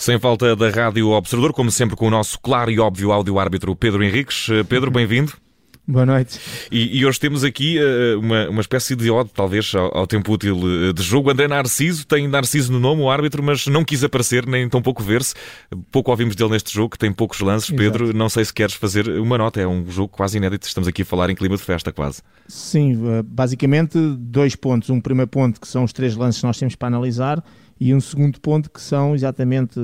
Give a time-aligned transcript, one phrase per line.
[0.00, 4.02] Sem falta da Rádio Observador, como sempre com o nosso claro e óbvio áudio-árbitro Pedro
[4.02, 4.46] Henriques.
[4.66, 5.34] Pedro, bem-vindo.
[5.90, 6.38] Boa noite.
[6.70, 10.32] E, e, hoje temos aqui uh, uma, uma espécie de ode, talvez, ao, ao, tempo
[10.32, 11.30] útil uh, de jogo.
[11.30, 15.02] André Narciso tem Narciso no nome, o árbitro, mas não quis aparecer, nem tão pouco
[15.02, 15.34] ver-se.
[15.90, 17.70] Pouco ouvimos dele neste jogo, que tem poucos lances.
[17.70, 17.82] Exato.
[17.82, 20.64] Pedro, não sei se queres fazer uma nota, é um jogo quase inédito.
[20.64, 22.22] Estamos aqui a falar em clima de festa, quase.
[22.46, 24.90] Sim, uh, basicamente dois pontos.
[24.90, 27.42] Um primeiro ponto, que são os três lances que nós temos para analisar,
[27.80, 29.80] e um segundo ponto, que são exatamente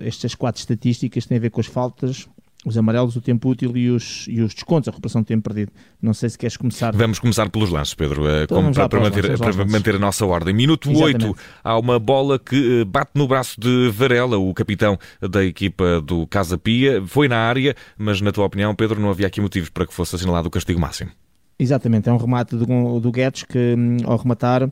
[0.00, 2.26] estas quatro estatísticas que têm a ver com as faltas,
[2.68, 5.72] os amarelos, o tempo útil e os, e os descontos, a recuperação de tempo perdido.
[6.00, 6.94] Não sei se queres começar.
[6.94, 9.98] Vamos começar pelos lances, Pedro, eh, então, como para, para, manter, lances, para manter, a
[9.98, 10.54] nossa ordem.
[10.54, 11.26] Minuto Exatamente.
[11.26, 16.00] 8, há uma bola que eh, bate no braço de Varela, o capitão da equipa
[16.00, 17.02] do Casa Pia.
[17.06, 20.14] Foi na área, mas na tua opinião, Pedro, não havia aqui motivos para que fosse
[20.14, 21.10] assinalado o castigo máximo.
[21.58, 24.70] Exatamente, é um remate do, do Guedes que, hum, ao rematar,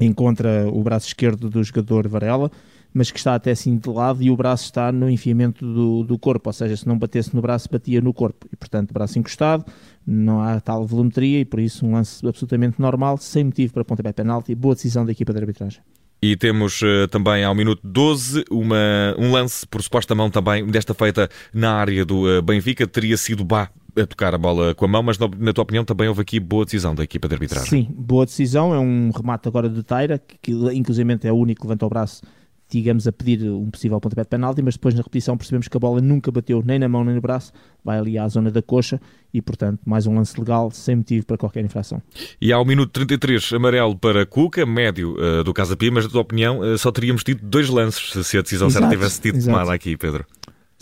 [0.00, 2.50] encontra o braço esquerdo do jogador Varela
[2.94, 6.16] mas que está até assim de lado e o braço está no enfiamento do, do
[6.16, 8.46] corpo, ou seja, se não batesse no braço, batia no corpo.
[8.52, 9.64] E, portanto, braço encostado,
[10.06, 14.12] não há tal volumetria e, por isso, um lance absolutamente normal, sem motivo para pontapé
[14.12, 14.54] penalti.
[14.54, 15.82] Boa decisão da equipa de arbitragem.
[16.22, 20.94] E temos uh, também ao minuto 12 uma, um lance por suposta mão também, desta
[20.94, 22.86] feita na área do uh, Benfica.
[22.86, 25.84] Teria sido Bá a tocar a bola com a mão, mas na, na, tua opinião
[25.84, 27.68] também houve aqui boa decisão da equipa de arbitragem.
[27.68, 28.72] Sim, boa decisão.
[28.72, 31.88] É um remate agora de Taira, que, que inclusive é o único que levanta o
[31.88, 32.22] braço
[32.68, 35.80] digamos, a pedir um possível pontapé de penalti, mas depois na repetição percebemos que a
[35.80, 37.52] bola nunca bateu nem na mão nem no braço,
[37.84, 39.00] vai ali à zona da coxa
[39.32, 42.02] e, portanto, mais um lance legal sem motivo para qualquer infração.
[42.40, 46.22] E ao minuto 33, amarelo para Cuca, médio uh, do Casa Pia, mas na tua
[46.22, 49.72] opinião uh, só teríamos tido dois lances se a decisão exato, certa tivesse tido tomada
[49.72, 50.24] aqui, Pedro.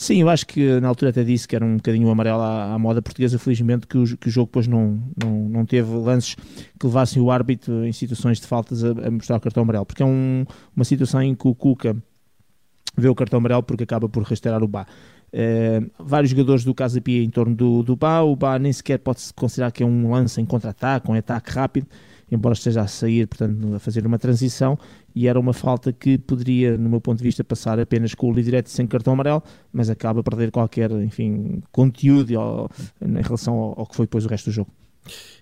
[0.03, 2.79] Sim, eu acho que na altura até disse que era um bocadinho amarelo à, à
[2.79, 6.87] moda portuguesa, felizmente que o, que o jogo depois não, não, não teve lances que
[6.87, 10.07] levassem o árbitro em situações de faltas a, a mostrar o cartão amarelo, porque é
[10.07, 11.97] um, uma situação em que o Cuca
[12.97, 14.89] vê o cartão amarelo porque acaba por rastrear o Bá.
[15.33, 18.99] Uh, vários jogadores do Casa Pia em torno do, do Bá, o Bá nem sequer
[18.99, 21.87] pode-se considerar que é um lance em contra-ataque, um ataque rápido,
[22.33, 24.79] embora esteja a sair, portanto, a fazer uma transição,
[25.15, 28.35] e era uma falta que poderia, no meu ponto de vista, passar apenas com o
[28.35, 33.87] direto sem cartão amarelo, mas acaba a perder qualquer, enfim, conteúdo em relação ao, ao
[33.87, 34.71] que foi depois o resto do jogo.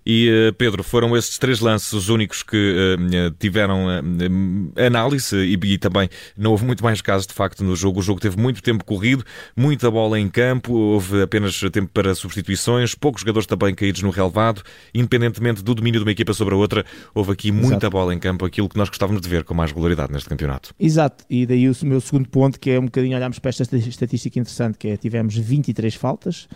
[0.04, 5.58] E eh, Pedro, foram esses três lances os únicos que uh, tiveram uh, análise e,
[5.62, 8.00] e, também não houve muito mais casos de facto no jogo.
[8.00, 12.94] O jogo teve muito tempo corrido, muita bola em campo, houve apenas tempo para substituições,
[12.94, 14.62] poucos jogadores também caídos no relevado,
[14.94, 16.84] independentemente do domínio de uma equipa sobre a outra,
[17.14, 17.90] houve aqui muita Exato.
[17.90, 20.74] bola em campo, aquilo que nós gostávamos de ver com mais regularidade neste campeonato.
[20.80, 24.38] Exato, e daí o meu segundo ponto, que é um bocadinho olharmos para esta estatística
[24.38, 26.48] interessante, que é tivemos 23 faltas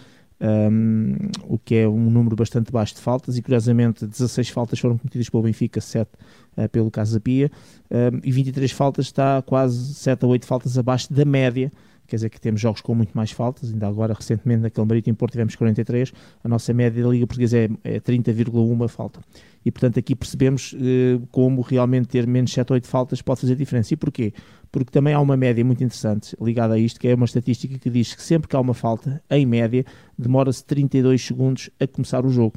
[0.45, 4.99] um, o que é um número bastante baixo de faltas, e curiosamente 16 faltas foram
[4.99, 6.17] cometidas pelo Benfica, 7 uh,
[6.57, 7.51] ah, pelo Casa Pia,
[7.91, 11.73] um, e 23 faltas está quase 7 a 8 faltas abaixo da média
[12.07, 15.33] quer dizer que temos jogos com muito mais faltas, ainda agora recentemente naquele Marítimo Porto
[15.33, 16.13] tivemos 43,
[16.43, 19.21] a nossa média da Liga Portuguesa é, é 30,1 falta.
[19.65, 23.57] E portanto aqui percebemos eh, como realmente ter menos 7 ou 8 faltas pode fazer
[23.57, 23.95] diferença.
[23.95, 24.35] E porquê?
[24.75, 27.89] Porque também há uma média muito interessante ligada a isto, que é uma estatística que
[27.89, 29.85] diz que sempre que há uma falta, em média,
[30.19, 32.55] demora-se 32 segundos a começar o jogo.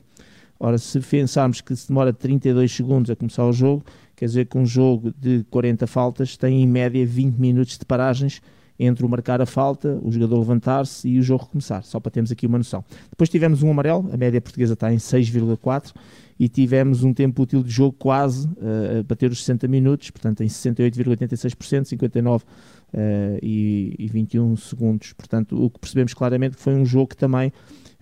[0.59, 3.85] Ora, se pensarmos que se demora 32 segundos a começar o jogo,
[4.15, 8.41] quer dizer que um jogo de 40 faltas tem em média 20 minutos de paragens
[8.79, 12.31] entre o marcar a falta, o jogador levantar-se e o jogo recomeçar, só para termos
[12.31, 12.83] aqui uma noção.
[13.11, 15.93] Depois tivemos um amarelo, a média portuguesa está em 6,4
[16.39, 20.41] e tivemos um tempo útil de jogo quase uh, a bater os 60 minutos, portanto
[20.41, 22.47] em 68,86%, 59 uh,
[23.41, 25.13] e, e 21 segundos.
[25.13, 27.51] Portanto, o que percebemos claramente foi um jogo que também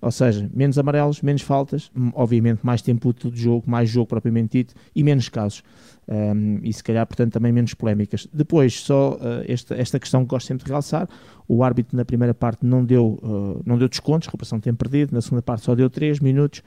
[0.02, 4.60] ou seja, menos amarelos, menos faltas, obviamente mais tempo útil de jogo, mais jogo propriamente
[4.60, 5.64] dito e menos casos.
[6.08, 8.28] Um, e se calhar, portanto, também menos polémicas.
[8.32, 11.10] Depois, só uh, esta, esta questão que gosto sempre de realçar:
[11.48, 15.14] o árbitro na primeira parte não deu, uh, não deu descontos, recuperação de tempo perdido,
[15.14, 16.62] na segunda parte só deu 3 minutos.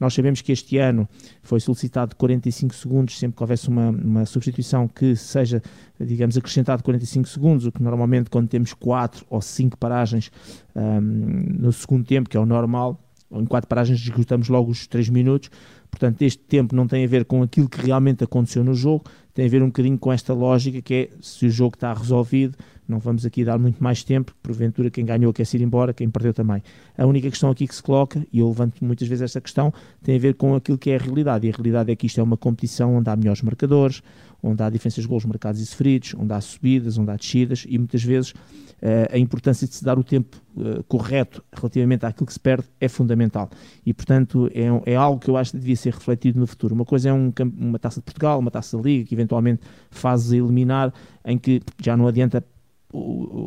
[0.00, 1.06] Nós sabemos que este ano
[1.42, 5.62] foi solicitado 45 segundos, sempre que houvesse uma, uma substituição que seja,
[6.00, 10.32] digamos, acrescentado 45 segundos, o que normalmente quando temos 4 ou 5 paragens
[10.74, 12.98] um, no segundo tempo, que é o normal,
[13.30, 15.50] em 4 paragens esgotamos logo os 3 minutos,
[15.90, 19.04] portanto este tempo não tem a ver com aquilo que realmente aconteceu no jogo,
[19.34, 22.56] tem a ver um bocadinho com esta lógica que é se o jogo está resolvido,
[22.90, 26.34] não vamos aqui dar muito mais tempo, porventura quem ganhou quer ir embora, quem perdeu
[26.34, 26.62] também.
[26.98, 29.72] A única questão aqui que se coloca, e eu levanto muitas vezes esta questão,
[30.02, 31.46] tem a ver com aquilo que é a realidade.
[31.46, 34.02] E a realidade é que isto é uma competição onde há melhores marcadores,
[34.42, 37.78] onde há diferenças de gols marcados e sofridos, onde há subidas, onde há descidas, e
[37.78, 42.32] muitas vezes uh, a importância de se dar o tempo uh, correto relativamente àquilo que
[42.32, 43.50] se perde é fundamental.
[43.84, 46.74] E, portanto, é, é, algo que eu acho que devia ser refletido no futuro.
[46.74, 50.32] Uma coisa é um, uma taça de Portugal, uma taça da Liga, que eventualmente fazes
[50.32, 50.92] a eliminar,
[51.24, 52.44] em que já não adianta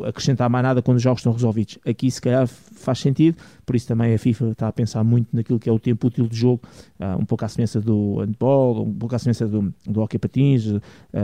[0.06, 1.78] acrescentar mais nada quando os jogos estão resolvidos.
[1.86, 5.58] Aqui, se calhar, faz sentido, por isso também a FIFA está a pensar muito naquilo
[5.58, 6.62] que é o tempo útil de jogo,
[7.00, 10.66] uh, um pouco à semelhança do handball, um pouco à semelhança do, do hockey patins,
[10.66, 10.80] uh,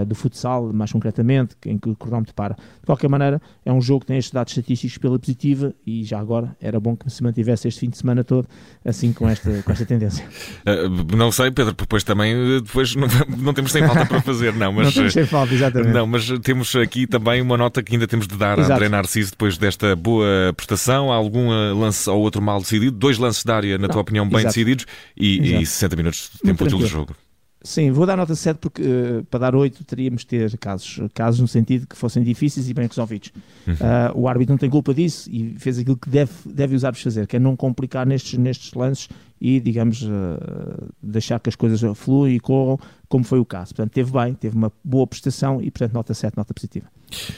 [0.07, 2.55] do futsal, mais concretamente, em que o cronómetro para.
[2.55, 6.19] De qualquer maneira, é um jogo que tem estes dados estatísticos pela positiva e já
[6.19, 8.47] agora era bom que se mantivesse este fim de semana todo
[8.85, 10.27] assim com esta, com esta tendência.
[10.67, 13.09] Uh, não sei, Pedro, depois também depois não,
[13.39, 15.93] não temos sem falta para fazer, não, mas não temos sem falta, exatamente.
[15.93, 18.73] Não, mas temos aqui também uma nota que ainda temos de dar Exato.
[18.73, 21.13] a André Narciso depois desta boa prestação.
[21.13, 21.49] Algum
[21.79, 22.97] lance ou outro mal decidido?
[22.97, 24.49] Dois lances de área, na não, tua opinião, bem Exato.
[24.49, 24.87] decididos
[25.17, 27.15] e, e 60 minutos de tempo útil do jogo.
[27.63, 31.41] Sim, vou dar nota 7 porque uh, para dar 8 teríamos de ter casos, casos
[31.41, 33.31] no sentido que fossem difíceis e bem resolvidos.
[33.67, 33.75] Uhum.
[33.75, 37.27] Uh, o árbitro não tem culpa disso e fez aquilo que deve, deve usar-vos fazer,
[37.27, 39.09] que é não complicar nestes, nestes lances
[39.41, 42.79] e, digamos, uh, deixar que as coisas fluam e corram,
[43.09, 43.75] como foi o caso.
[43.75, 46.87] Portanto, teve bem, teve uma boa prestação e, portanto, nota 7, nota positiva.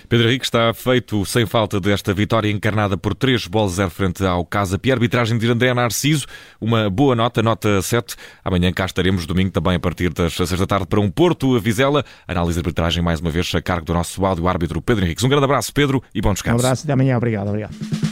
[0.08, 4.44] Pedro Henrique está feito sem falta desta vitória encarnada por 3 bolas 0 frente ao
[4.44, 4.94] Casa Pia.
[4.94, 6.26] Arbitragem de André Narciso,
[6.60, 8.14] uma boa nota, nota 7.
[8.44, 11.58] Amanhã cá estaremos, domingo também a partir das 6 da tarde para um Porto a
[11.58, 12.05] Vizela.
[12.28, 15.25] Análise de arbitragem mais uma vez a cargo do nosso áudio árbitro Pedro Henrique.
[15.25, 16.56] Um grande abraço, Pedro, e bom descanso.
[16.56, 17.16] Um abraço, até amanhã.
[17.16, 18.12] Obrigado, obrigado.